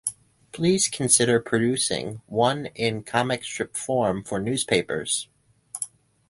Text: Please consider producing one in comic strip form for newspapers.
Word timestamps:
Please 0.51 0.87
consider 0.87 1.39
producing 1.39 2.23
one 2.25 2.65
in 2.73 3.03
comic 3.03 3.43
strip 3.43 3.77
form 3.77 4.23
for 4.23 4.39
newspapers. 4.39 5.27